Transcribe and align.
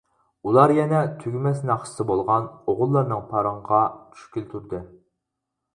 ئۇلار 0.51 0.71
يەنە 0.77 1.01
تۈگىمەس 1.19 1.61
ناخشىسى 1.71 2.07
بولغان 2.13 2.49
ئوغۇللارنىڭ 2.73 3.23
پارىڭىغا 3.35 3.87
چۈشكىلى 4.17 4.53
تۇردى. 4.57 4.83